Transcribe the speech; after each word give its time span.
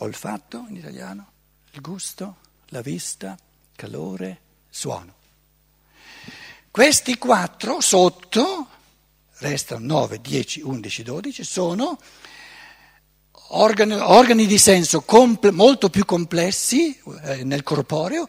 olfatto 0.00 0.66
in 0.68 0.76
italiano, 0.76 1.32
il 1.72 1.80
gusto, 1.80 2.36
la 2.66 2.80
vista, 2.80 3.36
calore, 3.74 4.40
suono. 4.68 5.14
Questi 6.70 7.18
quattro 7.18 7.80
sotto, 7.80 8.68
restano 9.38 9.86
9, 9.86 10.20
10, 10.20 10.60
11, 10.60 11.02
12, 11.02 11.44
sono 11.44 11.98
organi, 13.48 13.94
organi 13.94 14.46
di 14.46 14.58
senso 14.58 15.00
comple, 15.02 15.50
molto 15.50 15.88
più 15.88 16.04
complessi 16.04 16.98
eh, 17.22 17.44
nel 17.44 17.62
corporeo, 17.62 18.26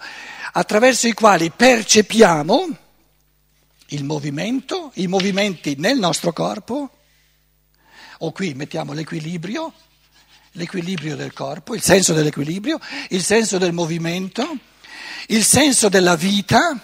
attraverso 0.54 1.08
i 1.08 1.14
quali 1.14 1.52
percepiamo 1.52 2.68
il 3.88 4.04
movimento, 4.04 4.92
i 4.96 5.08
movimenti 5.08 5.76
nel 5.78 5.98
nostro 5.98 6.32
corpo, 6.34 6.90
o 8.20 8.32
qui 8.32 8.54
mettiamo 8.54 8.94
l'equilibrio, 8.94 9.74
l'equilibrio 10.54 11.16
del 11.16 11.34
corpo, 11.34 11.76
il 11.76 11.82
senso 11.82 12.14
dell'equilibrio, 12.14 12.80
il 13.10 13.24
senso 13.24 13.58
del 13.58 13.74
movimento, 13.74 14.58
il 15.28 15.44
senso 15.44 15.90
della 15.90 16.16
vita, 16.16 16.80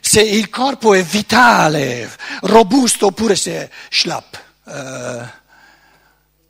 se 0.00 0.20
il 0.22 0.48
corpo 0.48 0.94
è 0.94 1.02
vitale, 1.02 2.10
robusto 2.42 3.06
oppure 3.06 3.36
se 3.36 3.52
è 3.52 3.70
schlapp, 3.90 4.34
eh, 4.66 5.30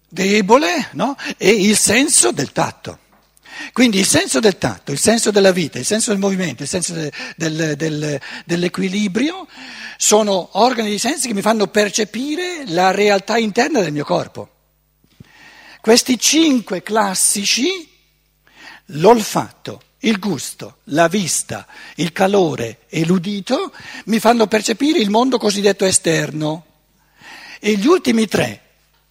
debole, 0.08 0.88
no? 0.92 1.16
e 1.36 1.50
il 1.50 1.76
senso 1.76 2.30
del 2.30 2.52
tatto. 2.52 3.00
Quindi 3.72 3.98
il 3.98 4.06
senso 4.06 4.38
del 4.38 4.56
tatto, 4.56 4.92
il 4.92 4.98
senso 5.00 5.30
della 5.30 5.50
vita, 5.50 5.78
il 5.78 5.84
senso 5.84 6.10
del 6.10 6.20
movimento, 6.20 6.62
il 6.62 6.68
senso 6.68 6.94
del, 6.94 7.10
del, 7.36 7.76
del, 7.76 8.20
dell'equilibrio 8.44 9.46
sono 9.96 10.50
organi 10.52 10.90
di 10.90 10.98
sensi 10.98 11.26
che 11.26 11.34
mi 11.34 11.42
fanno 11.42 11.66
percepire 11.66 12.62
la 12.66 12.92
realtà 12.92 13.36
interna 13.36 13.80
del 13.80 13.92
mio 13.92 14.04
corpo. 14.04 14.57
Questi 15.80 16.18
cinque 16.18 16.82
classici, 16.82 17.88
l'olfatto, 18.86 19.82
il 20.00 20.18
gusto, 20.18 20.78
la 20.84 21.08
vista, 21.08 21.66
il 21.96 22.12
calore 22.12 22.80
e 22.88 23.04
l'udito, 23.04 23.72
mi 24.06 24.20
fanno 24.20 24.46
percepire 24.46 24.98
il 24.98 25.10
mondo 25.10 25.38
cosiddetto 25.38 25.84
esterno. 25.84 26.66
E 27.60 27.76
gli 27.76 27.86
ultimi 27.86 28.26
tre, 28.26 28.62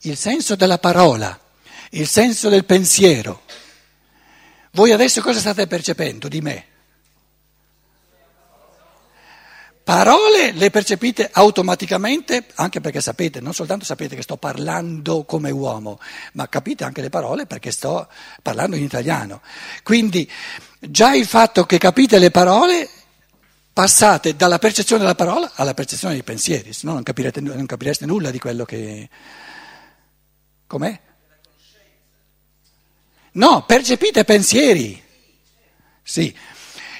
il 0.01 0.15
senso 0.15 0.55
della 0.55 0.77
parola, 0.77 1.37
il 1.91 2.07
senso 2.07 2.49
del 2.49 2.65
pensiero. 2.65 3.43
Voi 4.71 4.91
adesso 4.91 5.21
cosa 5.21 5.39
state 5.39 5.67
percependo 5.67 6.27
di 6.27 6.41
me? 6.41 6.65
Parole 9.87 10.51
le 10.51 10.69
percepite 10.69 11.29
automaticamente, 11.31 12.47
anche 12.55 12.81
perché 12.81 12.99
sapete, 12.99 13.39
non 13.39 13.53
soltanto 13.53 13.85
sapete 13.85 14.17
che 14.17 14.21
sto 14.21 14.35
parlando 14.35 15.23
come 15.23 15.49
uomo, 15.49 15.97
ma 16.33 16.49
capite 16.49 16.83
anche 16.83 16.99
le 16.99 17.09
parole 17.09 17.45
perché 17.45 17.71
sto 17.71 18.09
parlando 18.41 18.75
in 18.75 18.83
italiano. 18.83 19.41
Quindi 19.83 20.29
già 20.77 21.15
il 21.15 21.25
fatto 21.25 21.65
che 21.65 21.77
capite 21.77 22.19
le 22.19 22.31
parole 22.31 22.89
passate 23.71 24.35
dalla 24.35 24.59
percezione 24.59 25.03
della 25.03 25.15
parola 25.15 25.53
alla 25.55 25.73
percezione 25.73 26.15
dei 26.15 26.23
pensieri, 26.23 26.73
se 26.73 26.85
no 26.85 26.91
non, 26.91 27.03
capirete, 27.03 27.39
non 27.39 27.65
capireste 27.65 28.05
nulla 28.05 28.29
di 28.29 28.39
quello 28.39 28.65
che... 28.65 29.09
Com'è? 30.67 30.99
No, 33.31 33.63
percepite 33.65 34.25
pensieri. 34.25 35.01
Sì. 36.03 36.35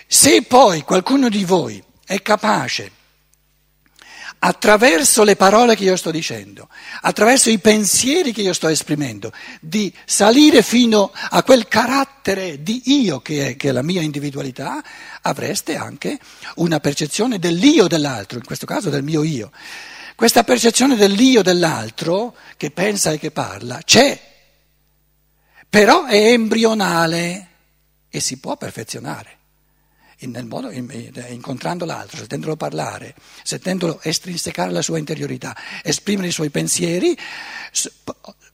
Se 0.08 0.42
poi 0.44 0.84
qualcuno 0.84 1.28
di 1.28 1.44
voi 1.44 1.84
è 2.08 2.22
capace, 2.22 2.90
attraverso 4.40 5.24
le 5.24 5.36
parole 5.36 5.76
che 5.76 5.84
io 5.84 5.98
sto 5.98 6.10
dicendo, 6.10 6.70
attraverso 7.02 7.50
i 7.50 7.60
pensieri 7.60 8.32
che 8.32 8.42
io 8.42 8.54
sto 8.54 8.70
esprimendo, 8.70 9.34
di 9.60 9.94
salire 10.06 10.62
fino 10.62 11.12
a 11.14 11.44
quel 11.44 11.68
carattere 11.68 12.64
di 12.64 12.82
io 12.86 13.20
che 13.20 13.50
è, 13.50 13.56
che 13.58 13.70
è 13.70 13.72
la 13.74 13.82
mia 13.82 14.02
individualità, 14.02 14.82
avreste 15.22 15.76
anche 15.76 16.18
una 16.56 16.80
percezione 16.80 17.40
dell'io 17.40 17.88
dell'altro, 17.88 18.38
in 18.38 18.46
questo 18.46 18.66
caso 18.66 18.90
del 18.90 19.04
mio 19.04 19.24
io. 19.24 19.52
Questa 20.16 20.46
percezione 20.46 20.96
dell'io 20.96 21.42
dell'altro, 21.42 22.38
che 22.56 22.72
pensa 22.72 23.12
e 23.12 23.20
che 23.20 23.32
parla, 23.32 23.82
c'è, 23.84 24.18
però 25.70 26.06
è 26.06 26.32
embrionale 26.32 27.48
e 28.10 28.22
si 28.22 28.38
può 28.38 28.56
perfezionare 28.56 29.37
nel 30.20 30.46
modo, 30.46 30.72
incontrando 30.72 31.86
l'altro, 31.86 32.18
sentendolo 32.18 32.56
parlare, 32.56 33.16
sentendolo 33.44 34.02
estrinsecare 34.02 34.72
la 34.72 34.82
sua 34.82 34.98
interiorità, 34.98 35.56
esprimere 35.84 36.30
i 36.30 36.32
suoi 36.32 36.50
pensieri, 36.50 37.16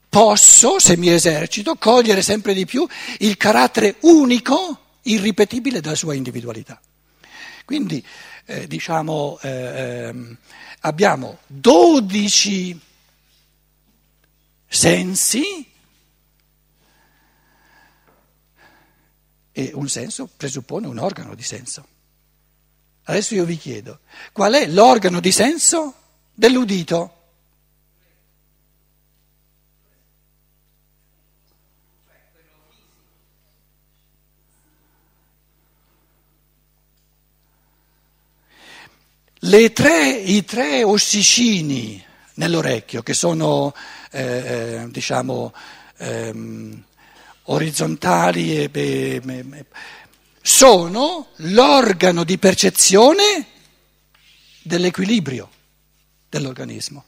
posso, 0.09 0.79
se 0.79 0.97
mi 0.97 1.09
esercito, 1.09 1.75
cogliere 1.75 2.22
sempre 2.22 2.53
di 2.53 2.66
più 2.66 2.85
il 3.19 3.38
carattere 3.38 3.96
unico, 4.01 4.79
irripetibile 5.03 5.79
della 5.79 5.96
sua 5.96 6.13
individualità. 6.13 6.79
Quindi, 7.66 8.06
eh, 8.45 8.68
diciamo, 8.68 9.40
eh, 9.41 9.50
ehm, 9.50 10.38
abbiamo 10.81 11.40
12 11.47 12.80
sensi 14.68 15.72
E 19.56 19.72
un 19.74 19.88
senso 19.88 20.28
presuppone 20.36 20.88
un 20.88 20.97
organo 20.97 21.36
di 21.36 21.44
senso. 21.44 21.88
Adesso 23.03 23.36
io 23.36 23.46
vi 23.46 23.58
chiedo, 23.58 24.00
qual 24.31 24.53
è 24.53 24.66
l'organo 24.66 25.19
di 25.19 25.31
senso 25.31 25.94
dell'udito? 26.34 27.22
Tre, 39.74 40.09
I 40.09 40.46
tre 40.46 40.84
ossicini 40.84 42.03
nell'orecchio, 42.36 43.03
che 43.03 43.13
sono, 43.13 43.74
eh, 44.09 44.22
eh 44.22 44.88
diciamo, 44.90 45.53
ehm, 45.97 46.84
orizzontali 47.44 48.58
e, 48.58 48.70
e, 48.72 49.22
e, 49.26 49.66
sono 50.42 51.30
l'organo 51.38 52.24
di 52.24 52.38
percezione 52.38 53.48
dell'equilibrio 54.62 55.50
dell'organismo. 56.30 57.06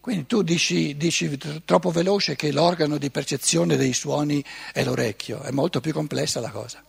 Quindi 0.00 0.26
tu 0.26 0.42
dici, 0.42 0.96
dici, 0.96 1.38
troppo 1.64 1.92
veloce 1.92 2.34
che 2.34 2.50
l'organo 2.50 2.98
di 2.98 3.10
percezione 3.10 3.76
dei 3.76 3.92
suoni 3.92 4.44
è 4.72 4.82
l'orecchio, 4.82 5.42
è 5.42 5.52
molto 5.52 5.80
più 5.80 5.92
complessa 5.92 6.40
la 6.40 6.50
cosa. 6.50 6.82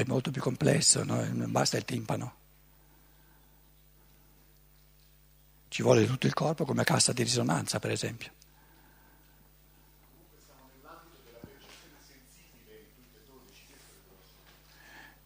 È 0.00 0.04
molto 0.06 0.30
più 0.30 0.40
complesso, 0.40 1.04
no? 1.04 1.24
non 1.32 1.50
basta 1.50 1.76
il 1.76 1.84
timpano. 1.84 2.36
Ci 5.68 5.82
vuole 5.82 6.06
tutto 6.06 6.26
il 6.26 6.34
corpo 6.34 6.64
come 6.64 6.84
cassa 6.84 7.12
di 7.12 7.22
risonanza, 7.22 7.78
per 7.78 7.90
esempio. 7.90 8.32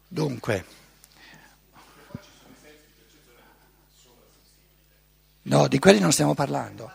Dunque, 0.08 0.66
no, 5.42 5.68
di 5.68 5.78
quelli 5.78 6.00
non 6.00 6.12
stiamo 6.12 6.34
parlando. 6.34 6.90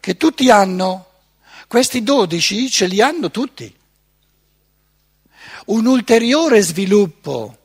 Che 0.00 0.16
tutti 0.16 0.50
hanno, 0.50 1.10
questi 1.68 2.02
dodici 2.02 2.68
ce 2.68 2.86
li 2.86 3.00
hanno 3.00 3.30
tutti. 3.30 3.72
Un 5.66 5.86
ulteriore 5.86 6.60
sviluppo 6.60 7.56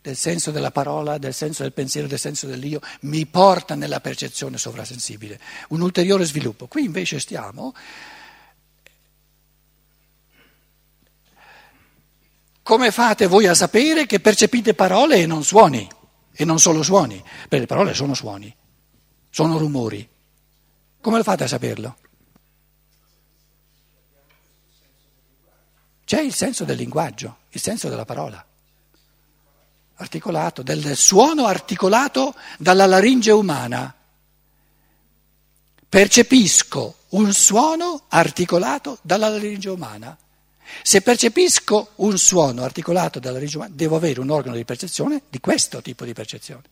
del 0.00 0.16
senso 0.16 0.50
della 0.50 0.70
parola, 0.70 1.18
del 1.18 1.34
senso 1.34 1.62
del 1.62 1.72
pensiero, 1.72 2.06
del 2.06 2.18
senso 2.18 2.46
dell'io, 2.46 2.80
mi 3.00 3.26
porta 3.26 3.74
nella 3.74 4.00
percezione 4.00 4.56
sovrasensibile. 4.56 5.38
Un 5.68 5.82
ulteriore 5.82 6.24
sviluppo. 6.24 6.66
Qui 6.66 6.84
invece 6.84 7.20
stiamo... 7.20 7.74
Come 12.62 12.90
fate 12.90 13.26
voi 13.26 13.46
a 13.46 13.54
sapere 13.54 14.04
che 14.04 14.20
percepite 14.20 14.74
parole 14.74 15.16
e 15.16 15.26
non 15.26 15.42
suoni? 15.42 15.88
E 16.32 16.44
non 16.44 16.58
solo 16.58 16.82
suoni, 16.82 17.18
perché 17.42 17.60
le 17.60 17.66
parole 17.66 17.94
sono 17.94 18.12
suoni, 18.12 18.54
sono 19.30 19.56
rumori. 19.56 20.06
Come 21.00 21.16
lo 21.16 21.22
fate 21.22 21.44
a 21.44 21.48
saperlo? 21.48 21.96
C'è 26.08 26.22
il 26.22 26.32
senso 26.32 26.64
del 26.64 26.78
linguaggio, 26.78 27.36
il 27.50 27.60
senso 27.60 27.90
della 27.90 28.06
parola, 28.06 28.42
articolato, 29.96 30.62
del 30.62 30.96
suono 30.96 31.44
articolato 31.44 32.34
dalla 32.56 32.86
laringe 32.86 33.30
umana. 33.30 33.94
percepisco 35.86 36.94
un 37.10 37.30
suono 37.34 38.04
articolato 38.08 38.96
dalla 39.02 39.28
laringe 39.28 39.68
umana. 39.68 40.16
Se 40.80 41.02
percepisco 41.02 41.90
un 41.96 42.16
suono 42.16 42.62
articolato 42.62 43.18
dalla 43.18 43.34
laringe 43.34 43.58
umana, 43.58 43.74
devo 43.74 43.96
avere 43.96 44.20
un 44.20 44.30
organo 44.30 44.56
di 44.56 44.64
percezione 44.64 45.24
di 45.28 45.40
questo 45.40 45.82
tipo 45.82 46.06
di 46.06 46.14
percezione. 46.14 46.62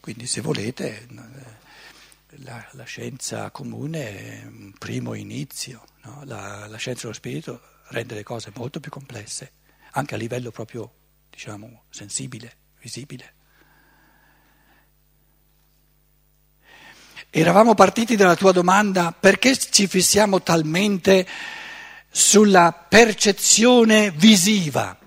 Quindi 0.00 0.26
se 0.26 0.40
volete 0.40 1.06
la, 2.36 2.66
la 2.72 2.84
scienza 2.84 3.50
comune 3.50 4.42
è 4.42 4.46
un 4.46 4.72
primo 4.78 5.14
inizio, 5.14 5.84
no? 6.04 6.22
la, 6.24 6.66
la 6.66 6.76
scienza 6.78 7.02
dello 7.02 7.14
spirito 7.14 7.60
rende 7.88 8.14
le 8.14 8.22
cose 8.22 8.50
molto 8.54 8.80
più 8.80 8.90
complesse, 8.90 9.52
anche 9.92 10.14
a 10.14 10.18
livello 10.18 10.50
proprio, 10.50 10.90
diciamo, 11.28 11.82
sensibile, 11.90 12.56
visibile. 12.80 13.34
Eravamo 17.28 17.74
partiti 17.74 18.16
dalla 18.16 18.36
tua 18.36 18.52
domanda 18.52 19.12
perché 19.12 19.56
ci 19.56 19.86
fissiamo 19.86 20.42
talmente 20.42 21.26
sulla 22.10 22.72
percezione 22.72 24.10
visiva 24.10 24.98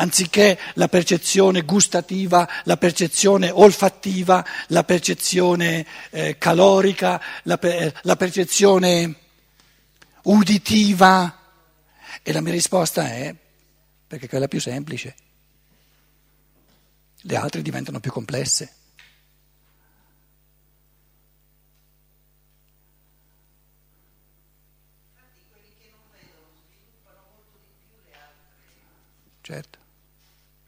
anziché 0.00 0.58
la 0.74 0.88
percezione 0.88 1.62
gustativa, 1.62 2.48
la 2.64 2.76
percezione 2.76 3.50
olfattiva, 3.50 4.44
la 4.68 4.82
percezione 4.82 5.86
eh, 6.10 6.38
calorica, 6.38 7.20
la, 7.44 7.58
per, 7.58 8.00
la 8.02 8.16
percezione 8.16 9.14
uditiva. 10.22 11.36
E 12.22 12.32
la 12.32 12.40
mia 12.40 12.52
risposta 12.52 13.08
è 13.08 13.34
perché 14.06 14.28
quella 14.28 14.46
è 14.46 14.48
più 14.48 14.60
semplice. 14.60 15.14
Le 17.22 17.36
altre 17.36 17.62
diventano 17.62 18.00
più 18.00 18.10
complesse. 18.10 18.74
Certo 29.42 29.79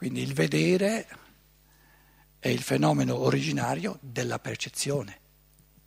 Quindi 0.00 0.22
il 0.22 0.32
vedere 0.32 1.06
è 2.38 2.48
il 2.48 2.62
fenomeno 2.62 3.16
originario 3.18 3.98
della 4.00 4.38
percezione, 4.38 5.20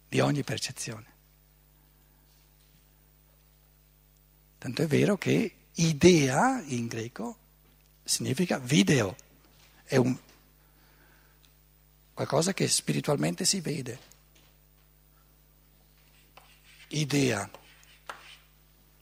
di 0.07 0.19
ogni 0.19 0.43
percezione. 0.43 1.05
Tanto 4.59 4.83
è 4.83 4.85
vero 4.85 5.17
che 5.17 5.55
idea 5.73 6.61
in 6.67 6.85
greco 6.85 7.37
significa 8.03 8.59
video, 8.59 9.15
è 9.83 9.95
un, 9.95 10.15
qualcosa 12.13 12.53
che 12.53 12.67
spiritualmente 12.67 13.45
si 13.45 13.61
vede. 13.61 13.99
Idea. 16.89 17.49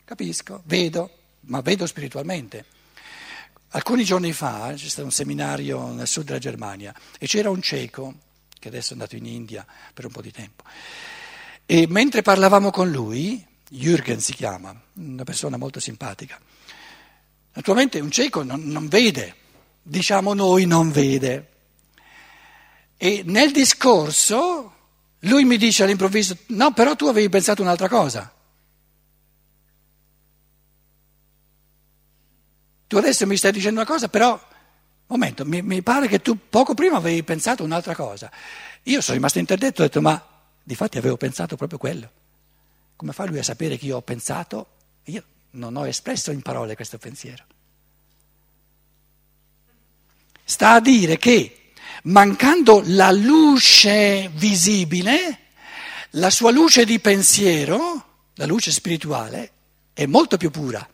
Capisco, 0.06 0.62
vedo, 0.64 1.18
ma 1.42 1.60
vedo 1.60 1.86
spiritualmente. 1.86 2.80
Alcuni 3.74 4.04
giorni 4.04 4.34
fa 4.34 4.74
c'è 4.76 4.90
stato 4.90 5.06
un 5.06 5.14
seminario 5.14 5.94
nel 5.94 6.08
sud 6.08 6.26
della 6.26 6.40
Germania 6.40 6.94
e 7.18 7.26
c'era 7.26 7.50
un 7.50 7.62
cieco, 7.62 8.16
che 8.60 8.68
adesso 8.68 8.90
è 8.90 8.94
andato 8.94 9.16
in 9.16 9.26
India 9.26 9.66
per 9.94 10.06
un 10.06 10.12
po' 10.12 10.22
di 10.22 10.32
tempo, 10.32 10.64
e 11.66 11.88
mentre 11.88 12.22
parlavamo 12.22 12.70
con 12.70 12.92
lui, 12.92 13.46
Jürgen 13.70 14.18
si 14.18 14.34
chiama, 14.34 14.76
una 14.96 15.24
persona 15.24 15.56
molto 15.56 15.80
simpatica, 15.80 16.38
naturalmente 17.54 18.02
un 18.02 18.12
cieco 18.12 18.44
non, 18.44 18.64
non 18.66 18.90
vede, 18.90 19.36
diciamo 19.82 20.34
noi 20.34 20.66
non 20.66 20.92
vede, 20.92 21.50
e 22.98 23.24
nel 23.26 23.54
discorso 23.54 24.74
lui 25.20 25.46
mi 25.46 25.56
dice 25.56 25.84
all'improvviso, 25.84 26.36
no 26.48 26.74
però 26.74 26.98
tu 26.98 27.08
avevi 27.08 27.30
pensato 27.30 27.62
un'altra 27.62 27.88
cosa. 27.88 28.34
Tu 32.92 32.98
adesso 32.98 33.26
mi 33.26 33.38
stai 33.38 33.54
dicendo 33.54 33.80
una 33.80 33.90
cosa, 33.90 34.10
però, 34.10 34.38
momento, 35.08 35.46
mi, 35.46 35.62
mi 35.62 35.82
pare 35.82 36.10
che 36.10 36.20
tu 36.20 36.38
poco 36.50 36.74
prima 36.74 36.98
avevi 36.98 37.24
pensato 37.24 37.64
un'altra 37.64 37.96
cosa. 37.96 38.30
Io 38.84 39.00
sono 39.00 39.16
rimasto 39.16 39.40
interdetto 39.40 39.80
e 39.82 39.86
ho 39.86 39.88
detto, 39.88 40.02
ma 40.02 40.22
di 40.62 40.76
fatti 40.76 40.98
avevo 40.98 41.16
pensato 41.16 41.56
proprio 41.56 41.78
quello. 41.78 42.12
Come 42.98 43.14
fa 43.14 43.24
lui 43.24 43.40
a 43.40 43.44
sapere 43.44 43.78
che 43.78 43.86
io 43.86 43.96
ho 43.96 44.02
pensato? 44.02 44.68
Io 45.06 45.24
non 45.52 45.78
ho 45.78 45.88
espresso 45.88 46.32
in 46.32 46.42
parole 46.42 46.76
questo 46.76 46.98
pensiero. 46.98 47.46
Sta 50.44 50.72
a 50.74 50.82
dire 50.82 51.18
che 51.18 51.72
mancando 52.04 52.84
la 52.88 53.14
luce 53.14 54.30
visibile, 54.34 55.40
la 56.10 56.30
sua 56.30 56.52
luce 56.52 56.84
di 56.84 57.00
pensiero, 57.00 58.06
la 58.34 58.46
luce 58.46 58.70
spirituale, 58.70 59.52
è 59.94 60.06
molto 60.06 60.36
più 60.36 60.52
pura. 60.52 60.86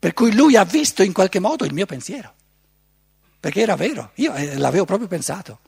Per 0.00 0.14
cui 0.14 0.32
lui 0.32 0.56
ha 0.56 0.64
visto 0.64 1.02
in 1.02 1.12
qualche 1.12 1.40
modo 1.40 1.66
il 1.66 1.74
mio 1.74 1.84
pensiero, 1.84 2.34
perché 3.38 3.60
era 3.60 3.76
vero, 3.76 4.12
io 4.14 4.32
eh, 4.32 4.56
l'avevo 4.56 4.86
proprio 4.86 5.06
pensato. 5.06 5.60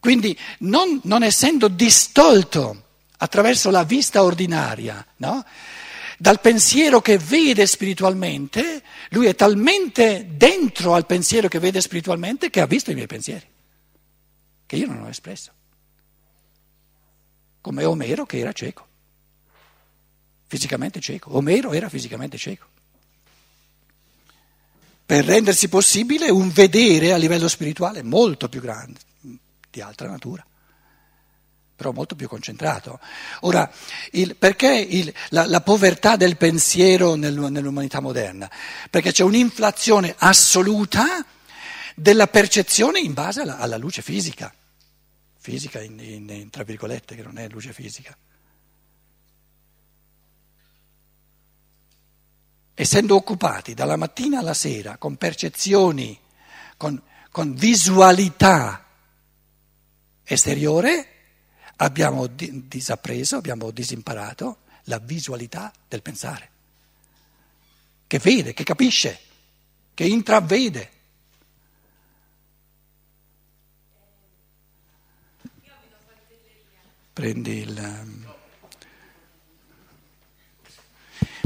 Quindi 0.00 0.36
non, 0.60 1.00
non 1.04 1.22
essendo 1.22 1.68
distolto 1.68 2.84
attraverso 3.18 3.68
la 3.68 3.84
vista 3.84 4.22
ordinaria, 4.22 5.06
no? 5.16 5.44
dal 6.16 6.40
pensiero 6.40 7.02
che 7.02 7.18
vede 7.18 7.66
spiritualmente, 7.66 8.82
lui 9.10 9.26
è 9.26 9.34
talmente 9.34 10.26
dentro 10.30 10.94
al 10.94 11.04
pensiero 11.04 11.48
che 11.48 11.58
vede 11.58 11.82
spiritualmente 11.82 12.48
che 12.48 12.62
ha 12.62 12.66
visto 12.66 12.90
i 12.90 12.94
miei 12.94 13.06
pensieri, 13.06 13.46
che 14.64 14.76
io 14.76 14.86
non 14.86 15.02
ho 15.02 15.08
espresso, 15.08 15.52
come 17.60 17.84
Omero 17.84 18.24
che 18.24 18.38
era 18.38 18.52
cieco 18.52 18.92
fisicamente 20.54 21.00
cieco. 21.00 21.36
Omero 21.36 21.72
era 21.72 21.88
fisicamente 21.88 22.38
cieco. 22.38 22.66
Per 25.04 25.24
rendersi 25.24 25.68
possibile 25.68 26.30
un 26.30 26.50
vedere 26.50 27.12
a 27.12 27.16
livello 27.16 27.48
spirituale 27.48 28.04
molto 28.04 28.48
più 28.48 28.60
grande, 28.60 29.00
di 29.68 29.80
altra 29.80 30.08
natura, 30.08 30.46
però 31.74 31.90
molto 31.90 32.14
più 32.14 32.28
concentrato. 32.28 33.00
Ora, 33.40 33.68
il, 34.12 34.36
perché 34.36 34.72
il, 34.72 35.12
la, 35.30 35.44
la, 35.46 35.60
povertà 35.60 36.14
del 36.16 36.36
pensiero 36.36 37.16
nel, 37.16 37.34
nell'umanità 37.34 37.98
moderna? 37.98 38.48
Perché 38.88 39.10
c'è 39.10 39.24
un'inflazione 39.24 40.14
assoluta 40.16 41.26
della 41.96 42.28
percezione 42.28 43.00
in 43.00 43.12
base 43.12 43.40
alla, 43.40 43.58
alla 43.58 43.76
luce 43.76 44.02
fisica, 44.02 44.54
fisica 45.38 45.82
in, 45.82 45.98
in, 45.98 46.30
in, 46.30 46.48
tra 46.48 46.62
virgolette, 46.62 47.16
che 47.16 47.22
non 47.22 47.38
è 47.38 47.48
luce 47.48 47.72
fisica. 47.72 48.16
Essendo 52.74 53.14
occupati 53.14 53.72
dalla 53.72 53.96
mattina 53.96 54.40
alla 54.40 54.54
sera 54.54 54.96
con 54.96 55.16
percezioni, 55.16 56.18
con, 56.76 57.00
con 57.30 57.54
visualità 57.54 58.84
esteriore, 60.24 61.08
abbiamo 61.76 62.26
di, 62.26 62.66
disappreso, 62.66 63.36
abbiamo 63.36 63.70
disimparato 63.70 64.58
la 64.84 64.98
visualità 64.98 65.72
del 65.88 66.02
pensare, 66.02 66.50
che 68.06 68.18
vede, 68.18 68.52
che 68.52 68.64
capisce, 68.64 69.18
che 69.94 70.04
intravede. 70.04 70.90
Prendi 77.12 77.58
il... 77.58 78.42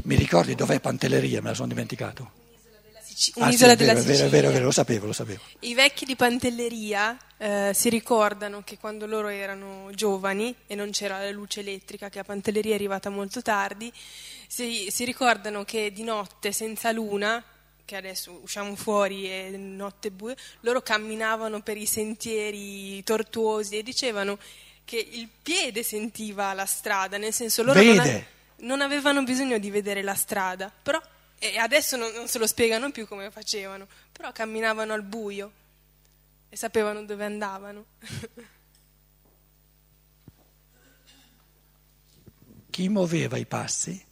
Mi 0.09 0.17
ricordi 0.17 0.55
dov'è 0.55 0.81
Pantelleria? 0.81 1.43
Me 1.43 1.50
la 1.50 1.55
sono 1.55 1.69
dimenticato. 1.69 2.31
Ah, 3.35 3.45
un'isola 3.45 3.53
sì, 3.53 3.75
è 3.75 3.77
della 3.77 3.93
vero, 3.93 3.93
è 3.93 3.93
vero, 3.93 4.00
Sicilia. 4.00 4.25
è 4.25 4.29
vero, 4.31 4.49
è 4.49 4.53
vero, 4.53 4.65
lo 4.65 4.71
sapevo, 4.71 5.05
lo 5.05 5.12
sapevo. 5.12 5.43
I 5.61 5.75
vecchi 5.75 6.07
di 6.07 6.17
Pantelleria 6.17 7.19
eh, 7.37 7.73
si 7.75 7.91
ricordano 7.91 8.62
che 8.65 8.79
quando 8.79 9.05
loro 9.05 9.29
erano 9.29 9.91
giovani 9.93 10.55
e 10.67 10.75
non 10.75 10.93
c'era 10.93 11.19
la 11.19 11.31
luce 11.31 11.61
elettrica, 11.61 12.09
che 12.09 12.21
a 12.21 12.25
Pantelleria 12.25 12.73
è 12.73 12.75
arrivata 12.77 13.11
molto 13.11 13.43
tardi, 13.43 13.93
si, 14.47 14.88
si 14.91 15.05
ricordano 15.05 15.65
che 15.65 15.93
di 15.93 16.05
notte 16.05 16.53
senza 16.53 16.91
luna, 16.91 17.45
che 17.85 17.97
adesso 17.97 18.41
usciamo 18.43 18.75
fuori 18.77 19.31
e 19.31 19.50
notte 19.59 20.11
buia, 20.11 20.35
loro 20.61 20.81
camminavano 20.81 21.61
per 21.61 21.77
i 21.77 21.85
sentieri 21.85 23.05
tortuosi 23.05 23.77
e 23.77 23.83
dicevano 23.83 24.38
che 24.87 25.07
il 25.11 25.29
piede 25.43 25.83
sentiva 25.83 26.55
la 26.55 26.65
strada, 26.65 27.19
nel 27.19 27.35
senso 27.35 27.62
loro 27.62 27.79
Vede. 27.79 28.37
Non 28.59 28.81
avevano 28.81 29.23
bisogno 29.23 29.59
di 29.59 29.71
vedere 29.71 30.03
la 30.03 30.15
strada, 30.15 30.73
però 30.83 31.00
e 31.41 31.57
adesso 31.57 31.97
non, 31.97 32.12
non 32.15 32.27
se 32.27 32.38
lo 32.38 32.47
spiegano 32.49 32.91
più 32.91 33.07
come 33.07 33.31
facevano, 33.31 33.87
però 34.11 34.33
camminavano 34.33 34.93
al 34.93 35.03
buio 35.03 35.53
e 36.49 36.57
sapevano 36.57 37.05
dove 37.05 37.25
andavano. 37.25 37.85
Chi 42.71 42.88
muoveva 42.88 43.37
i 43.37 43.47
passi? 43.47 44.05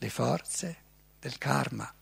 Le 0.00 0.10
forze 0.10 0.76
del 1.20 1.36
karma. 1.38 1.92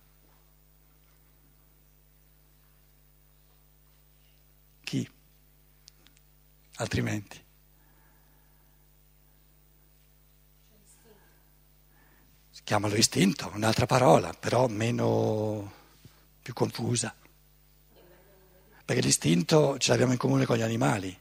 Chi? 4.85 5.11
Altrimenti. 6.77 7.43
Si 12.51 12.63
chiamalo 12.65 12.95
istinto, 12.97 13.51
un'altra 13.55 13.87
parola, 13.87 14.33
però 14.33 14.67
meno 14.67 15.73
più 16.43 16.53
confusa. 16.53 17.15
Perché 18.85 19.01
l'istinto 19.01 19.79
ce 19.79 19.91
l'abbiamo 19.91 20.13
in 20.13 20.19
comune 20.19 20.45
con 20.45 20.57
gli 20.57 20.63
animali, 20.63 21.17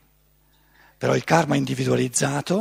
però 0.97 1.15
il 1.15 1.23
karma 1.23 1.55
individualizzato 1.55 2.57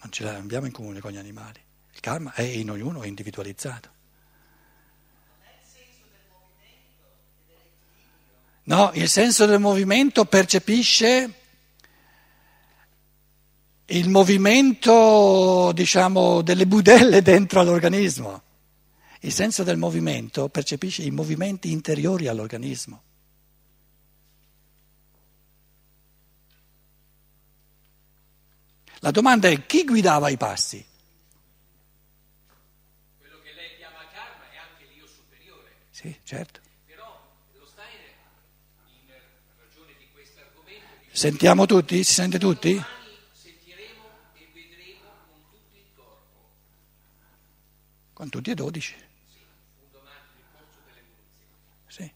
non 0.00 0.12
ce 0.12 0.24
l'abbiamo 0.24 0.66
in 0.66 0.72
comune 0.72 1.00
con 1.00 1.10
gli 1.10 1.16
animali. 1.16 1.60
Il 1.92 2.00
karma 2.00 2.32
è 2.34 2.42
in 2.42 2.70
ognuno, 2.70 3.02
è 3.02 3.06
individualizzato. 3.06 3.92
No, 8.64 8.90
il 8.94 9.08
senso 9.08 9.46
del 9.46 9.60
movimento 9.60 10.24
percepisce 10.24 11.42
il 13.96 14.08
movimento, 14.08 15.70
diciamo, 15.72 16.42
delle 16.42 16.66
budelle 16.66 17.22
dentro 17.22 17.60
all'organismo. 17.60 18.42
Il 19.20 19.32
senso 19.32 19.62
del 19.62 19.76
movimento 19.76 20.48
percepisce 20.48 21.02
i 21.02 21.10
movimenti 21.10 21.70
interiori 21.70 22.26
all'organismo. 22.26 23.02
La 28.98 29.10
domanda 29.10 29.48
è 29.48 29.64
chi 29.66 29.84
guidava 29.84 30.28
i 30.28 30.36
passi? 30.36 30.84
Quello 33.18 33.36
che 33.42 33.52
lei 33.54 33.76
chiama 33.76 33.98
karma 34.12 34.50
è 34.50 34.56
anche 34.56 34.86
l'io 34.94 35.06
superiore, 35.06 35.70
Sì, 35.90 36.14
certo. 36.24 36.60
però 36.86 37.20
lo 37.58 37.66
Steiner, 37.66 38.12
in 38.88 39.12
ragione 39.58 39.92
di 39.98 40.06
questo 40.12 40.40
argomento, 40.40 40.86
dice 41.02 41.16
Sentiamo 41.16 41.66
tutti? 41.66 42.02
Si 42.02 42.12
sente 42.12 42.38
tutti? 42.38 42.82
Con 48.24 48.32
tutti 48.32 48.50
e 48.52 48.54
dodici. 48.54 48.94
Sì. 51.88 52.10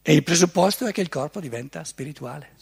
E 0.00 0.14
il 0.14 0.22
presupposto 0.22 0.86
è 0.86 0.92
che 0.92 1.00
il 1.00 1.08
corpo 1.08 1.40
diventa 1.40 1.82
spirituale. 1.82 2.52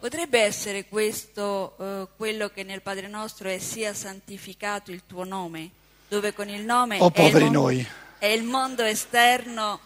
Potrebbe 0.00 0.40
essere 0.40 0.86
questo 0.86 1.76
eh, 1.78 2.08
quello 2.16 2.48
che 2.48 2.62
nel 2.62 2.80
Padre 2.80 3.08
nostro 3.08 3.50
è 3.50 3.58
sia 3.58 3.92
santificato 3.92 4.92
il 4.92 5.02
tuo 5.06 5.24
nome, 5.24 5.70
dove 6.08 6.32
con 6.32 6.48
il 6.48 6.64
nome 6.64 6.98
Oh, 7.00 7.02
è, 7.02 7.06
il 7.08 7.12
poveri 7.12 7.44
mon- 7.44 7.52
noi. 7.52 7.86
è 8.16 8.26
il 8.28 8.44
mondo 8.44 8.82
esterno 8.82 9.78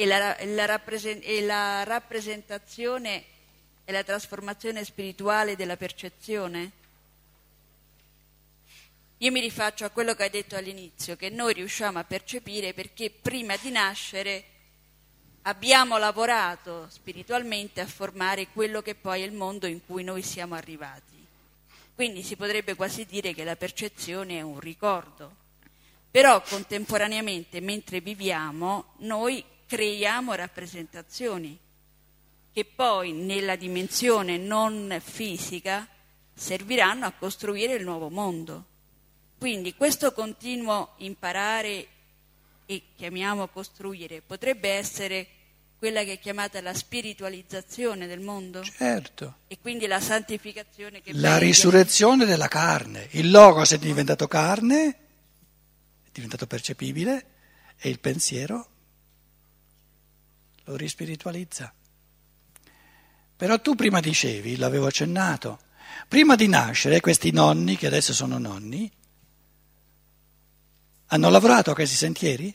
e 0.00 0.06
la, 0.06 0.36
la 0.44 0.64
rappresen- 0.64 1.22
e 1.24 1.42
la 1.42 1.82
rappresentazione 1.82 3.24
e 3.84 3.90
la 3.90 4.04
trasformazione 4.04 4.84
spirituale 4.84 5.56
della 5.56 5.76
percezione? 5.76 6.70
Io 9.18 9.32
mi 9.32 9.40
rifaccio 9.40 9.84
a 9.84 9.90
quello 9.90 10.14
che 10.14 10.22
hai 10.22 10.30
detto 10.30 10.54
all'inizio, 10.54 11.16
che 11.16 11.30
noi 11.30 11.52
riusciamo 11.52 11.98
a 11.98 12.04
percepire 12.04 12.74
perché 12.74 13.10
prima 13.10 13.56
di 13.56 13.72
nascere 13.72 14.44
abbiamo 15.42 15.98
lavorato 15.98 16.86
spiritualmente 16.88 17.80
a 17.80 17.86
formare 17.86 18.46
quello 18.52 18.80
che 18.82 18.94
poi 18.94 19.22
è 19.22 19.24
il 19.24 19.32
mondo 19.32 19.66
in 19.66 19.84
cui 19.84 20.04
noi 20.04 20.22
siamo 20.22 20.54
arrivati. 20.54 21.26
Quindi 21.96 22.22
si 22.22 22.36
potrebbe 22.36 22.76
quasi 22.76 23.04
dire 23.04 23.34
che 23.34 23.42
la 23.42 23.56
percezione 23.56 24.38
è 24.38 24.42
un 24.42 24.60
ricordo. 24.60 25.34
Però 26.08 26.40
contemporaneamente, 26.40 27.60
mentre 27.60 28.00
viviamo, 28.00 28.92
noi 28.98 29.44
creiamo 29.68 30.32
rappresentazioni 30.32 31.56
che 32.52 32.64
poi 32.64 33.12
nella 33.12 33.54
dimensione 33.54 34.38
non 34.38 35.00
fisica 35.04 35.86
serviranno 36.34 37.04
a 37.04 37.12
costruire 37.12 37.74
il 37.74 37.84
nuovo 37.84 38.08
mondo. 38.08 38.64
Quindi 39.36 39.74
questo 39.74 40.12
continuo 40.12 40.94
imparare 40.96 41.86
e 42.66 42.82
chiamiamo 42.96 43.46
costruire 43.48 44.22
potrebbe 44.22 44.70
essere 44.70 45.26
quella 45.78 46.02
che 46.02 46.14
è 46.14 46.18
chiamata 46.18 46.60
la 46.60 46.74
spiritualizzazione 46.74 48.08
del 48.08 48.18
mondo 48.18 48.64
Certo. 48.64 49.36
e 49.46 49.58
quindi 49.60 49.86
la 49.86 50.00
santificazione 50.00 51.00
che 51.00 51.12
La 51.12 51.38
risurrezione 51.38 52.24
della 52.24 52.48
carne. 52.48 53.06
Il 53.12 53.30
logos 53.30 53.72
è 53.72 53.78
diventato 53.78 54.26
carne, 54.26 54.88
è 54.88 56.08
diventato 56.10 56.48
percepibile 56.48 57.26
e 57.78 57.88
il 57.90 58.00
pensiero 58.00 58.70
lo 60.68 60.76
rispiritualizza. 60.76 61.72
Però 63.36 63.60
tu 63.60 63.74
prima 63.74 64.00
dicevi, 64.00 64.56
l'avevo 64.56 64.86
accennato, 64.86 65.60
prima 66.08 66.36
di 66.36 66.48
nascere 66.48 67.00
questi 67.00 67.30
nonni, 67.30 67.76
che 67.76 67.86
adesso 67.86 68.12
sono 68.12 68.38
nonni, 68.38 68.90
hanno 71.06 71.30
lavorato 71.30 71.70
a 71.70 71.74
questi 71.74 71.96
sentieri? 71.96 72.54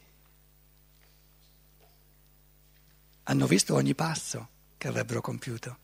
Hanno 3.24 3.48
visto 3.48 3.74
ogni 3.74 3.96
passo 3.96 4.50
che 4.78 4.88
avrebbero 4.88 5.22
compiuto 5.22 5.78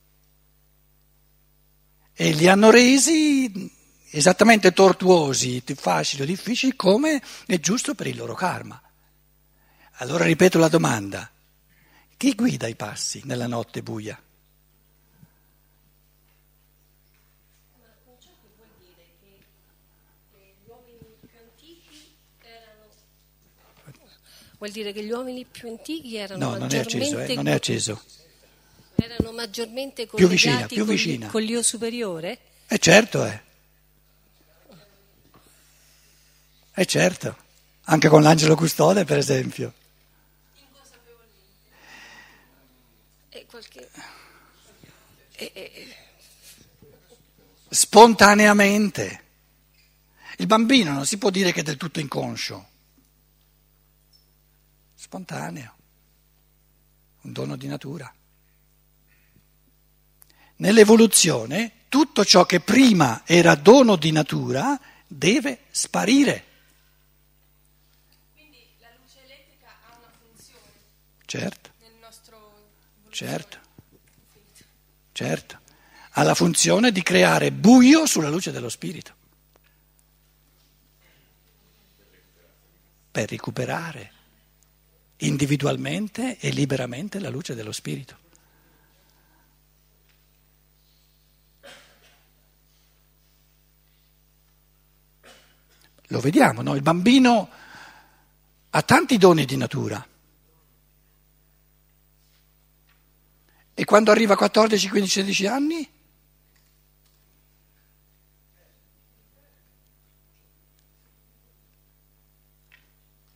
e 2.21 2.33
li 2.33 2.50
hanno 2.50 2.69
resi 2.69 3.71
esattamente 4.12 4.74
tortuosi, 4.74 5.63
facili 5.74 6.24
o 6.24 6.25
difficili 6.25 6.75
come 6.75 7.21
è 7.45 7.57
giusto 7.62 7.95
per 7.95 8.07
il 8.07 8.17
loro 8.17 8.33
karma. 8.33 8.79
Allora 10.01 10.25
ripeto 10.25 10.59
la 10.59 10.67
domanda, 10.67 11.31
chi 12.20 12.36
guida 12.36 12.68
i 12.68 12.76
passi 12.76 13.22
nella 13.24 13.48
notte 13.48 13.82
buia? 13.82 14.22
Vuol 24.58 24.72
dire 24.72 24.92
che 24.92 25.04
gli 25.04 25.12
uomini 25.12 25.46
più 25.46 25.70
antichi 25.70 26.18
erano 26.18 26.50
No, 26.50 26.58
non 26.58 26.70
è 26.74 26.80
acceso, 26.80 26.98
maggiormente, 26.98 27.32
eh, 27.32 27.36
non 27.36 27.48
è 27.48 27.52
acceso. 27.54 28.02
erano 28.96 29.32
maggiormente 29.32 30.06
Più 30.08 30.28
vicina, 30.28 30.66
più 30.66 30.84
vicina. 30.84 31.28
con 31.28 31.42
l'io 31.42 31.62
superiore? 31.64 32.38
E 32.68 32.78
certo 32.78 33.24
è. 33.24 33.42
E 36.74 36.86
certo, 36.86 37.38
anche 37.84 38.10
con 38.10 38.22
l'angelo 38.22 38.56
custode 38.56 39.06
per 39.06 39.18
esempio. 39.18 39.74
Qualche... 43.50 43.89
e- 45.32 45.51
e- 45.53 45.96
Spontaneamente. 47.70 49.24
Il 50.38 50.48
bambino 50.48 50.94
non 50.94 51.06
si 51.06 51.18
può 51.18 51.29
dire 51.29 51.51
che 51.51 51.60
è 51.60 51.63
del 51.63 51.77
tutto 51.77 52.00
inconscio. 52.00 52.68
Spontaneo. 54.96 55.75
Un 57.22 57.32
dono 57.34 57.56
di 57.58 57.68
natura. 57.68 58.12
Nell'evoluzione 60.58 61.86
tutto 61.89 62.24
ciò 62.24 62.46
che 62.46 62.60
prima 62.60 63.24
era 63.25 63.56
dono 63.56 63.96
di 63.96 64.12
natura 64.12 64.79
deve 65.08 65.65
sparire. 65.72 66.46
Quindi 68.34 68.60
la 68.79 68.89
luce 69.00 69.24
elettrica 69.24 69.68
ha 69.88 69.98
una 69.98 70.12
funzione. 70.20 70.72
certo, 71.25 71.69
certo, 73.20 73.58
certo. 75.12 75.60
Ha 76.12 76.24
la 76.24 76.34
funzione 76.34 76.94
di 76.94 77.04
creare 77.04 77.52
buio 77.52 78.06
sulla 78.06 78.30
luce 78.30 78.52
dello 78.52 78.70
spirito. 78.70 79.14
Per 83.12 83.30
recuperare 83.30 84.12
individualmente 85.18 86.38
e 86.38 86.52
liberamente 86.52 87.20
la 87.20 87.28
luce 87.28 87.56
dello 87.56 87.74
spirito. 87.74 88.18
Lo 96.08 96.20
vediamo, 96.22 96.62
no? 96.62 96.74
Il 96.74 96.82
bambino 96.82 97.50
ha 98.70 98.82
tanti 98.82 99.18
doni 99.18 99.44
di 99.44 99.58
natura. 99.58 100.09
E 103.79 103.86
quando 103.86 104.12
arriva 104.12 104.33
a 104.33 104.36
14, 104.36 104.89
15, 104.89 105.09
16 105.09 105.48
anni? 105.48 105.89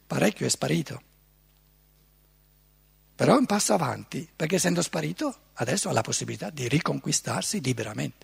Parecchio 0.05 0.45
è 0.45 0.49
sparito. 0.49 1.01
Però 3.15 3.35
è 3.35 3.37
un 3.37 3.45
passo 3.45 3.73
avanti, 3.73 4.29
perché 4.35 4.55
essendo 4.55 4.81
sparito 4.81 5.33
adesso 5.53 5.87
ha 5.87 5.93
la 5.93 6.01
possibilità 6.01 6.49
di 6.49 6.67
riconquistarsi 6.67 7.61
liberamente. 7.61 8.22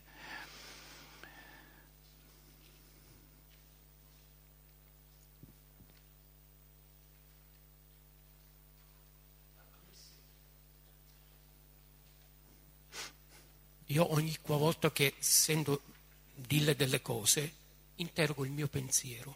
Io 13.89 14.13
ogni 14.13 14.35
volta 14.43 14.91
che 14.91 15.15
sento 15.17 15.81
dire 16.35 16.75
delle 16.75 17.01
cose, 17.01 17.53
interrogo 17.95 18.45
il 18.45 18.51
mio 18.51 18.67
pensiero. 18.67 19.35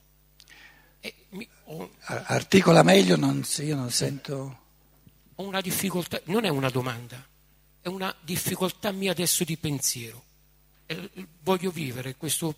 Mi- 1.30 1.48
ho, 1.66 1.92
Ar- 2.02 2.26
Articola 2.28 2.84
meglio, 2.84 3.16
non, 3.16 3.44
io 3.58 3.76
non 3.76 3.90
sento... 3.90 4.60
ho 5.36 5.44
una 5.44 5.60
difficoltà, 5.60 6.22
non 6.26 6.46
è 6.46 6.50
una 6.50 6.70
domanda, 6.70 7.26
è 7.82 7.88
una 7.88 8.16
difficoltà 8.22 8.92
mia 8.92 9.12
adesso 9.12 9.44
di 9.44 9.58
pensiero. 9.58 10.24
E 10.86 11.10
voglio 11.42 11.72
vivere 11.72 12.16
questo 12.16 12.54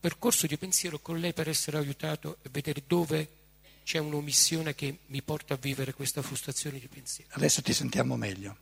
percorso 0.00 0.46
di 0.46 0.56
pensiero 0.56 0.98
con 0.98 1.20
lei 1.20 1.34
per 1.34 1.48
essere 1.48 1.76
aiutato 1.76 2.38
e 2.42 2.48
vedere 2.50 2.82
dove 2.86 3.28
c'è 3.84 3.98
un'omissione 3.98 4.74
che 4.74 4.98
mi 5.06 5.22
porta 5.22 5.54
a 5.54 5.58
vivere 5.58 5.92
questa 5.92 6.22
frustrazione 6.22 6.78
di 6.78 6.88
pensiero. 6.88 7.30
Adesso 7.34 7.60
ti 7.60 7.74
sentiamo 7.74 8.16
meglio. 8.16 8.56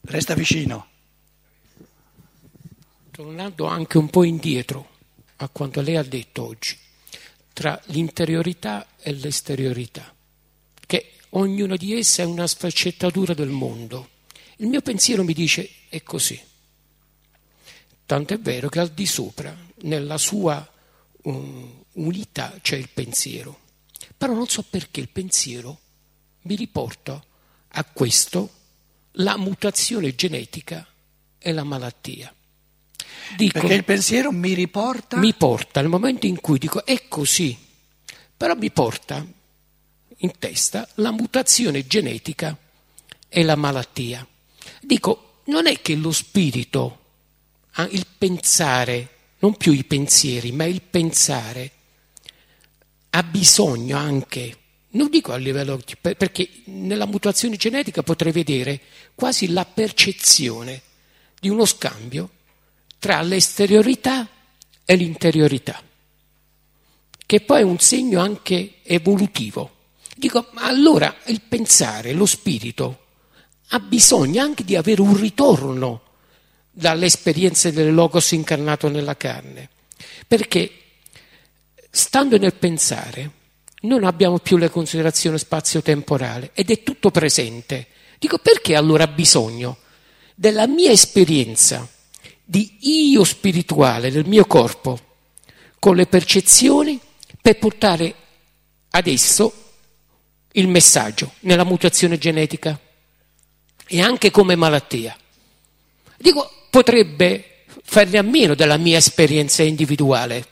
Resta 0.00 0.34
vicino. 0.34 0.86
Tornando 3.10 3.66
anche 3.66 3.98
un 3.98 4.08
po' 4.08 4.24
indietro 4.24 4.96
a 5.36 5.48
quanto 5.48 5.80
lei 5.80 5.96
ha 5.96 6.02
detto 6.02 6.46
oggi, 6.46 6.76
tra 7.52 7.80
l'interiorità 7.86 8.86
e 9.00 9.12
l'esteriorità, 9.12 10.14
che 10.86 11.12
ognuna 11.30 11.76
di 11.76 11.94
esse 11.98 12.22
è 12.22 12.26
una 12.26 12.46
sfaccettatura 12.46 13.34
del 13.34 13.48
mondo. 13.48 14.08
Il 14.56 14.68
mio 14.68 14.80
pensiero 14.80 15.24
mi 15.24 15.34
dice 15.34 15.68
è 15.88 16.02
così. 16.02 16.40
Tanto 18.06 18.34
è 18.34 18.38
vero 18.38 18.68
che 18.68 18.78
al 18.80 18.90
di 18.90 19.06
sopra, 19.06 19.54
nella 19.82 20.16
sua 20.16 20.66
um, 21.22 21.84
unità, 21.92 22.54
c'è 22.62 22.76
il 22.76 22.88
pensiero. 22.88 23.60
Però 24.16 24.32
non 24.32 24.48
so 24.48 24.62
perché 24.62 25.00
il 25.00 25.10
pensiero 25.10 25.78
mi 26.42 26.54
riporta 26.54 27.22
a 27.68 27.84
questo 27.84 28.50
la 29.20 29.36
mutazione 29.36 30.14
genetica 30.14 30.86
e 31.38 31.52
la 31.52 31.64
malattia. 31.64 32.32
Dico, 33.36 33.60
Perché 33.60 33.74
il 33.74 33.84
pensiero 33.84 34.32
mi 34.32 34.54
riporta... 34.54 35.16
mi 35.16 35.34
porta 35.34 35.80
al 35.80 35.88
momento 35.88 36.26
in 36.26 36.40
cui 36.40 36.58
dico 36.58 36.84
è 36.84 37.08
così, 37.08 37.56
però 38.36 38.54
mi 38.54 38.70
porta 38.70 39.24
in 40.20 40.32
testa 40.38 40.88
la 40.94 41.10
mutazione 41.10 41.86
genetica 41.86 42.56
e 43.28 43.42
la 43.42 43.56
malattia. 43.56 44.26
Dico, 44.80 45.42
non 45.46 45.66
è 45.66 45.80
che 45.82 45.94
lo 45.94 46.12
spirito, 46.12 46.98
il 47.90 48.06
pensare, 48.16 49.08
non 49.40 49.56
più 49.56 49.72
i 49.72 49.84
pensieri, 49.84 50.52
ma 50.52 50.64
il 50.64 50.82
pensare, 50.82 51.70
ha 53.10 53.22
bisogno 53.22 53.96
anche, 53.96 54.56
non 54.98 55.08
dico 55.08 55.32
a 55.32 55.36
livello, 55.36 55.80
per- 56.00 56.16
perché 56.16 56.48
nella 56.64 57.06
mutazione 57.06 57.56
genetica 57.56 58.02
potrei 58.02 58.32
vedere 58.32 58.80
quasi 59.14 59.48
la 59.52 59.64
percezione 59.64 60.82
di 61.40 61.48
uno 61.48 61.64
scambio 61.64 62.30
tra 62.98 63.22
l'esteriorità 63.22 64.28
e 64.84 64.96
l'interiorità, 64.96 65.80
che 67.24 67.40
poi 67.40 67.60
è 67.60 67.64
un 67.64 67.78
segno 67.78 68.20
anche 68.20 68.74
evolutivo. 68.82 69.76
Dico, 70.16 70.48
ma 70.52 70.62
allora 70.64 71.16
il 71.26 71.42
pensare, 71.42 72.12
lo 72.12 72.26
spirito, 72.26 73.04
ha 73.68 73.78
bisogno 73.78 74.42
anche 74.42 74.64
di 74.64 74.74
avere 74.74 75.00
un 75.00 75.16
ritorno 75.16 76.02
dall'esperienza 76.72 77.70
del 77.70 77.94
logos 77.94 78.32
incarnato 78.32 78.88
nella 78.88 79.16
carne, 79.16 79.68
perché 80.26 80.72
stando 81.88 82.36
nel 82.36 82.54
pensare 82.54 83.37
non 83.82 84.04
abbiamo 84.04 84.38
più 84.38 84.56
la 84.56 84.68
considerazione 84.68 85.38
spazio-temporale 85.38 86.50
ed 86.54 86.70
è 86.70 86.82
tutto 86.82 87.10
presente. 87.10 87.86
Dico, 88.18 88.38
perché 88.38 88.74
allora 88.74 89.04
ha 89.04 89.08
bisogno 89.08 89.78
della 90.34 90.66
mia 90.66 90.90
esperienza 90.90 91.88
di 92.44 92.78
io 92.80 93.24
spirituale 93.24 94.10
del 94.10 94.26
mio 94.26 94.46
corpo 94.46 94.98
con 95.78 95.94
le 95.94 96.06
percezioni 96.06 96.98
per 97.40 97.58
portare 97.58 98.14
ad 98.90 99.06
esso 99.06 99.52
il 100.52 100.66
messaggio 100.66 101.34
nella 101.40 101.64
mutazione 101.64 102.18
genetica 102.18 102.78
e 103.86 104.00
anche 104.00 104.30
come 104.30 104.56
malattia. 104.56 105.16
Dico, 106.16 106.50
potrebbe 106.70 107.64
farne 107.82 108.18
a 108.18 108.22
meno 108.22 108.54
della 108.54 108.76
mia 108.76 108.98
esperienza 108.98 109.62
individuale. 109.62 110.46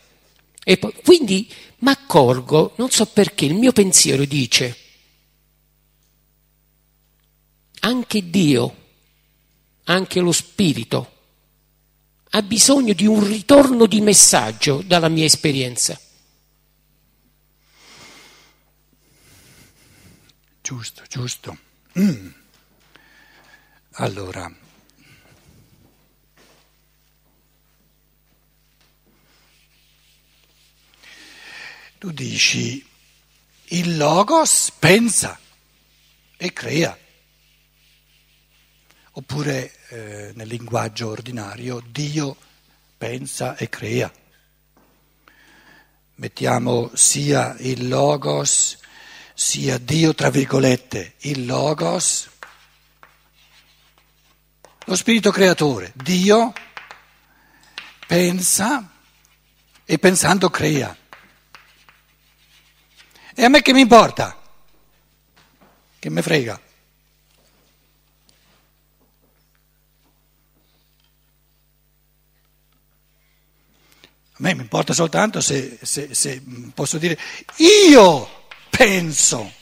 E 0.65 0.79
poi, 0.79 0.93
quindi 1.05 1.49
mi 1.79 1.91
accorgo, 1.91 2.75
non 2.77 2.91
so 2.91 3.07
perché, 3.07 3.45
il 3.45 3.55
mio 3.55 3.73
pensiero 3.73 4.25
dice, 4.25 4.77
anche 7.81 8.31
Dio, 8.31 8.85
anche 9.85 10.21
lo 10.21 10.33
Spirito, 10.33 11.13
ha 12.31 12.43
bisogno 12.43 12.93
di 12.93 13.07
un 13.07 13.25
ritorno 13.25 13.87
di 13.87 14.01
messaggio 14.01 14.83
dalla 14.85 15.09
mia 15.09 15.25
esperienza. 15.25 15.99
Giusto, 20.61 21.03
giusto. 21.09 21.57
Mm. 21.99 22.29
Allora, 23.99 24.53
tu 32.07 32.13
dici, 32.13 32.87
il 33.71 33.97
logos 33.97 34.71
pensa 34.79 35.37
e 36.37 36.53
crea. 36.53 36.97
Oppure 39.11 39.75
eh, 39.89 40.31
nel 40.37 40.47
linguaggio 40.47 41.09
ordinario 41.09 41.83
Dio 41.85 42.37
pensa 42.97 43.57
e 43.57 43.69
crea. 43.69 44.13
Mettiamo 46.17 46.93
sia 46.95 47.57
il 47.59 47.89
logos 47.89 48.79
sia 49.35 49.77
Dio, 49.79 50.15
tra 50.15 50.31
virgolette, 50.31 51.15
il 51.23 51.45
logos, 51.45 52.29
lo 54.85 54.95
spirito 54.95 55.33
creatore. 55.33 55.93
Dio 55.97 56.53
pensa 58.07 58.93
e 59.85 59.99
pensando 59.99 60.51
crea. 60.51 60.97
E 63.39 63.45
a 63.45 63.51
me 63.51 63.61
che 63.61 63.75
mi 63.75 63.81
importa? 63.81 64.35
Che 65.99 66.09
me 66.09 66.23
frega? 66.23 66.55
A 74.33 74.39
me 74.39 74.55
mi 74.55 74.63
importa 74.63 74.95
soltanto 74.95 75.43
se, 75.43 75.79
se, 75.83 76.15
se 76.15 76.43
posso 76.73 76.97
dire 76.97 77.19
io 77.57 78.47
penso. 78.71 79.53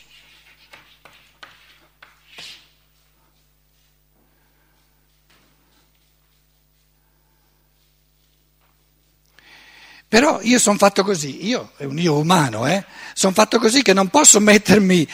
Però 10.14 10.40
io 10.42 10.60
sono 10.60 10.78
fatto 10.78 11.02
così, 11.02 11.44
io 11.44 11.72
è 11.76 11.82
un 11.82 11.98
io 11.98 12.16
umano, 12.16 12.68
eh? 12.68 12.84
sono 13.14 13.32
fatto 13.32 13.58
così 13.58 13.82
che 13.82 13.92
non 13.92 14.10
posso 14.10 14.38
mettermi 14.38 15.08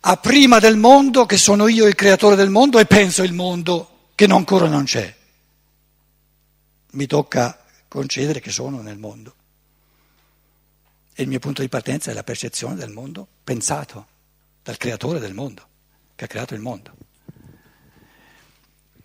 a 0.00 0.16
prima 0.18 0.58
del 0.58 0.76
mondo, 0.76 1.24
che 1.24 1.38
sono 1.38 1.68
io 1.68 1.86
il 1.86 1.94
creatore 1.94 2.36
del 2.36 2.50
mondo, 2.50 2.78
e 2.78 2.84
penso 2.84 3.22
il 3.22 3.32
mondo 3.32 4.10
che 4.14 4.26
non 4.26 4.36
ancora 4.36 4.68
non 4.68 4.84
c'è. 4.84 5.16
Mi 6.90 7.06
tocca 7.06 7.64
concedere 7.88 8.40
che 8.40 8.50
sono 8.50 8.82
nel 8.82 8.98
mondo. 8.98 9.34
E 11.14 11.22
il 11.22 11.28
mio 11.30 11.38
punto 11.38 11.62
di 11.62 11.70
partenza 11.70 12.10
è 12.10 12.14
la 12.14 12.22
percezione 12.22 12.74
del 12.74 12.90
mondo 12.90 13.26
pensato 13.42 14.06
dal 14.62 14.76
creatore 14.76 15.18
del 15.18 15.32
mondo, 15.32 15.66
che 16.14 16.26
ha 16.26 16.28
creato 16.28 16.52
il 16.52 16.60
mondo. 16.60 16.94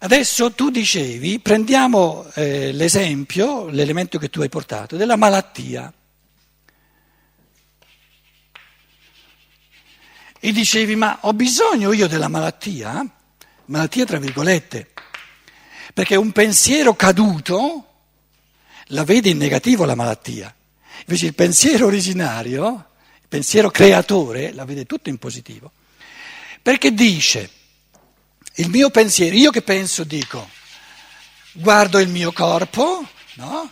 Adesso 0.03 0.53
tu 0.53 0.71
dicevi, 0.71 1.37
prendiamo 1.37 2.25
eh, 2.33 2.71
l'esempio, 2.71 3.67
l'elemento 3.67 4.17
che 4.17 4.31
tu 4.31 4.41
hai 4.41 4.49
portato, 4.49 4.97
della 4.97 5.15
malattia. 5.15 5.93
E 10.39 10.51
dicevi, 10.51 10.95
ma 10.95 11.19
ho 11.21 11.33
bisogno 11.33 11.93
io 11.93 12.07
della 12.07 12.29
malattia? 12.29 13.05
Malattia 13.65 14.05
tra 14.05 14.17
virgolette, 14.17 14.89
perché 15.93 16.15
un 16.15 16.31
pensiero 16.31 16.95
caduto 16.95 17.85
la 18.87 19.03
vede 19.03 19.29
in 19.29 19.37
negativo 19.37 19.85
la 19.85 19.93
malattia. 19.93 20.51
Invece 21.01 21.27
il 21.27 21.35
pensiero 21.35 21.85
originario, 21.85 22.87
il 23.21 23.27
pensiero 23.27 23.69
creatore, 23.69 24.51
la 24.51 24.65
vede 24.65 24.87
tutto 24.87 25.09
in 25.09 25.19
positivo. 25.19 25.71
Perché 26.59 26.91
dice, 26.91 27.51
il 28.55 28.69
mio 28.69 28.89
pensiero, 28.89 29.35
io 29.35 29.51
che 29.51 29.61
penso 29.61 30.03
dico, 30.03 30.49
guardo 31.53 31.99
il 31.99 32.09
mio 32.09 32.31
corpo, 32.31 33.07
no? 33.35 33.71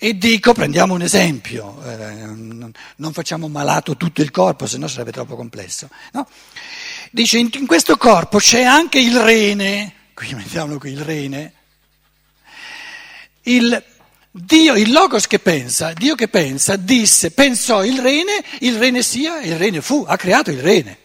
E 0.00 0.16
dico, 0.16 0.52
prendiamo 0.52 0.94
un 0.94 1.02
esempio, 1.02 1.82
eh, 1.82 2.72
non 2.96 3.12
facciamo 3.12 3.48
malato 3.48 3.96
tutto 3.96 4.22
il 4.22 4.30
corpo, 4.30 4.68
se 4.68 4.78
no 4.78 4.86
sarebbe 4.86 5.10
troppo 5.10 5.34
complesso. 5.34 5.88
No? 6.12 6.28
Dice, 7.10 7.38
in, 7.38 7.50
in 7.54 7.66
questo 7.66 7.96
corpo 7.96 8.38
c'è 8.38 8.62
anche 8.62 9.00
il 9.00 9.18
rene, 9.18 9.94
qui 10.14 10.32
mettiamolo 10.34 10.78
qui, 10.78 10.92
il 10.92 11.00
rene, 11.00 11.52
il 13.42 13.82
Dio, 14.30 14.76
il 14.76 14.92
Logos 14.92 15.26
che 15.26 15.38
pensa, 15.38 15.92
Dio 15.92 16.14
che 16.14 16.28
pensa, 16.28 16.76
disse, 16.76 17.30
pensò 17.30 17.84
il 17.84 18.00
rene, 18.00 18.44
il 18.60 18.78
rene 18.78 19.02
sia, 19.02 19.40
il 19.40 19.56
rene 19.56 19.80
fu, 19.80 20.04
ha 20.06 20.16
creato 20.16 20.50
il 20.50 20.60
rene. 20.60 20.98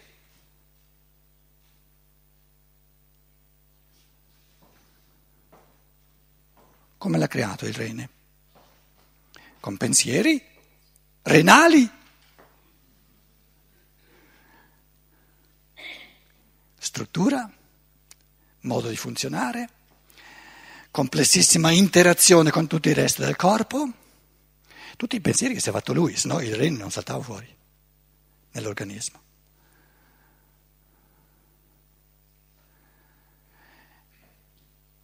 Come 6.97 7.17
l'ha 7.17 7.27
creato 7.27 7.65
il 7.65 7.73
rene? 7.73 8.09
Con 9.59 9.77
pensieri 9.77 10.41
renali. 11.23 11.89
Struttura, 16.77 17.49
modo 18.61 18.89
di 18.89 18.95
funzionare 18.95 19.69
complessissima 20.93 21.71
interazione 21.71 22.51
con 22.51 22.67
tutto 22.67 22.87
il 22.87 22.93
resto 22.93 23.23
del 23.23 23.35
corpo, 23.35 23.89
tutti 24.95 25.15
i 25.15 25.21
pensieri 25.21 25.55
che 25.55 25.59
si 25.59 25.69
è 25.69 25.71
fatto 25.71 25.91
lui, 25.91 26.15
se 26.15 26.27
no 26.27 26.39
il 26.39 26.53
rene 26.53 26.77
non 26.77 26.91
saltava 26.91 27.23
fuori 27.23 27.47
nell'organismo. 28.51 29.19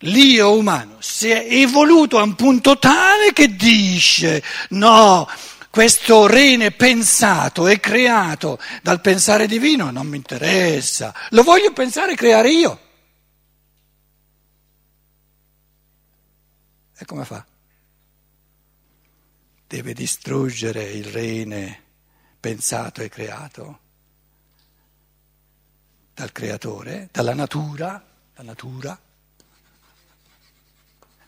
L'io 0.04 0.56
umano 0.56 0.98
si 1.00 1.30
è 1.30 1.44
evoluto 1.50 2.20
a 2.20 2.22
un 2.22 2.36
punto 2.36 2.78
tale 2.78 3.34
che 3.34 3.56
dice 3.56 4.44
no, 4.70 5.28
questo 5.72 6.28
rene 6.28 6.70
pensato 6.70 7.68
e 7.68 7.80
creato 7.80 8.60
dal 8.84 9.02
pensare 9.02 9.48
divino 9.48 9.90
non 9.90 10.06
mi 10.06 10.18
interessa, 10.18 11.16
lo 11.30 11.42
voglio 11.42 11.74
pensare 11.74 12.12
e 12.12 12.16
creare 12.16 12.52
io. 12.52 12.80
E 17.02 17.06
come 17.06 17.24
fa? 17.24 17.46
Deve 19.66 19.94
distruggere 19.94 20.84
il 20.84 21.06
rene 21.06 21.84
pensato 22.42 23.02
e 23.02 23.08
creato 23.08 23.80
dal 26.14 26.34
creatore, 26.34 27.08
dalla 27.10 27.34
natura, 27.34 28.06
la 28.36 28.44
natura, 28.44 29.00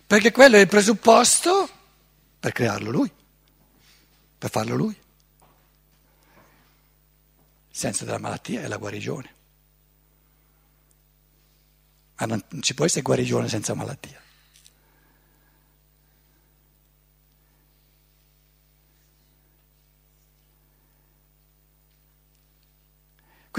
perché 0.05 0.31
quello 0.34 0.57
è 0.57 0.60
il 0.60 0.67
presupposto 0.67 1.69
per 2.38 2.51
crearlo 2.51 2.91
lui, 2.91 3.10
per 4.38 4.49
farlo 4.49 4.75
lui. 4.75 4.99
Il 7.69 7.77
senso 7.77 8.03
della 8.03 8.19
malattia 8.19 8.62
è 8.62 8.67
la 8.67 8.75
guarigione. 8.75 9.36
Ma 12.17 12.25
non, 12.25 12.43
ci 12.60 12.73
può 12.73 12.84
essere 12.84 13.03
guarigione 13.03 13.47
senza 13.47 13.73
malattia. 13.73 14.20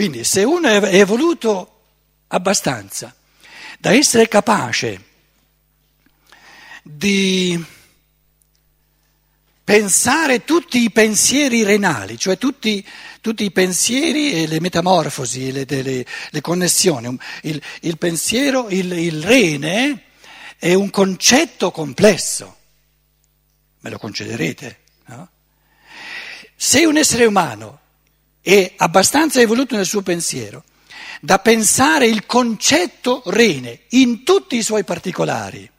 Quindi 0.02 0.24
se 0.24 0.42
uno 0.42 0.66
è 0.66 0.98
evoluto 0.98 1.82
abbastanza 2.26 3.14
da 3.78 3.92
essere 3.92 4.26
capace 4.26 5.04
di 6.82 7.64
pensare 9.62 10.42
tutti 10.44 10.82
i 10.82 10.90
pensieri 10.90 11.62
renali, 11.62 12.18
cioè 12.18 12.36
tutti, 12.36 12.84
tutti 13.20 13.44
i 13.44 13.52
pensieri 13.52 14.42
e 14.42 14.48
le 14.48 14.58
metamorfosi, 14.58 15.52
le, 15.52 15.66
le, 15.68 16.04
le 16.30 16.40
connessioni, 16.40 17.16
il, 17.42 17.62
il 17.82 17.96
pensiero, 17.96 18.70
il, 18.70 18.90
il 18.90 19.22
rene 19.22 20.06
è 20.58 20.74
un 20.74 20.90
concetto 20.90 21.70
complesso, 21.70 22.56
me 23.78 23.90
lo 23.90 23.98
concederete, 23.98 24.78
no? 25.06 25.30
Se 26.56 26.84
un 26.86 26.96
essere 26.96 27.24
umano 27.24 27.81
è 28.42 28.74
abbastanza 28.76 29.40
evoluto 29.40 29.76
nel 29.76 29.86
suo 29.86 30.02
pensiero 30.02 30.64
da 31.20 31.38
pensare 31.38 32.06
il 32.06 32.26
concetto 32.26 33.22
rene 33.26 33.82
in 33.90 34.24
tutti 34.24 34.56
i 34.56 34.62
suoi 34.62 34.82
particolari. 34.82 35.70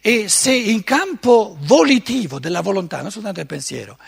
E 0.00 0.28
se 0.28 0.52
in 0.52 0.82
campo 0.84 1.56
volitivo 1.60 2.38
della 2.38 2.62
volontà, 2.62 3.02
non 3.02 3.10
soltanto 3.10 3.38
del 3.38 3.46
pensiero, 3.46 3.98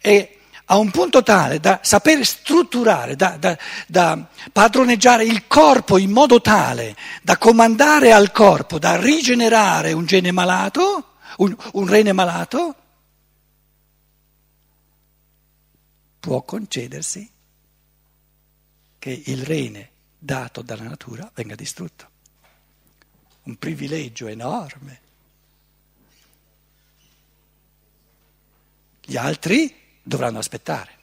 è 0.00 0.36
a 0.66 0.76
un 0.76 0.90
punto 0.90 1.22
tale 1.24 1.58
da 1.58 1.80
saper 1.82 2.24
strutturare, 2.24 3.16
da, 3.16 3.36
da, 3.38 3.58
da, 3.88 4.24
padroneggiare 4.52 5.24
il 5.24 5.46
corpo 5.48 5.98
in 5.98 6.10
modo 6.10 6.40
tale 6.40 6.94
da 7.22 7.36
comandare 7.38 8.12
al 8.12 8.30
corpo, 8.30 8.78
da 8.78 9.00
rigenerare 9.00 9.92
un 9.92 10.06
gene 10.06 10.30
malato, 10.30 11.14
un, 11.38 11.56
un 11.72 11.86
rene 11.88 12.12
malato, 12.12 12.76
può 16.22 16.42
concedersi 16.42 17.28
che 18.96 19.22
il 19.26 19.44
rene 19.44 19.90
dato 20.16 20.62
dalla 20.62 20.84
natura 20.84 21.28
venga 21.34 21.56
distrutto. 21.56 22.10
Un 23.42 23.56
privilegio 23.56 24.28
enorme. 24.28 25.00
Gli 29.04 29.16
altri 29.16 29.74
dovranno 30.00 30.38
aspettare. 30.38 31.01